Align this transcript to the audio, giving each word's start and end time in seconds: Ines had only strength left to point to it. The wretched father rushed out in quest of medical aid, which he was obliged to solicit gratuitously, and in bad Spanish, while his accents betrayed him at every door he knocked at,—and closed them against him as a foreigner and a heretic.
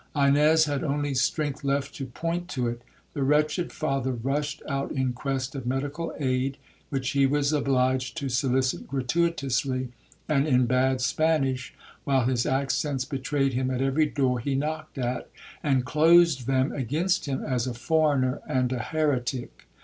Ines 0.15 0.65
had 0.65 0.83
only 0.83 1.13
strength 1.13 1.63
left 1.63 1.93
to 1.93 2.07
point 2.07 2.47
to 2.47 2.67
it. 2.67 2.81
The 3.13 3.21
wretched 3.21 3.71
father 3.71 4.11
rushed 4.13 4.63
out 4.67 4.91
in 4.91 5.13
quest 5.13 5.53
of 5.53 5.67
medical 5.67 6.11
aid, 6.17 6.57
which 6.89 7.11
he 7.11 7.27
was 7.27 7.53
obliged 7.53 8.17
to 8.17 8.27
solicit 8.27 8.87
gratuitously, 8.87 9.89
and 10.27 10.47
in 10.47 10.65
bad 10.65 11.01
Spanish, 11.01 11.75
while 12.03 12.25
his 12.25 12.47
accents 12.47 13.05
betrayed 13.05 13.53
him 13.53 13.69
at 13.69 13.79
every 13.83 14.07
door 14.07 14.39
he 14.39 14.55
knocked 14.55 14.97
at,—and 14.97 15.85
closed 15.85 16.47
them 16.47 16.71
against 16.71 17.27
him 17.27 17.43
as 17.43 17.67
a 17.67 17.75
foreigner 17.75 18.41
and 18.47 18.73
a 18.73 18.79
heretic. 18.79 19.67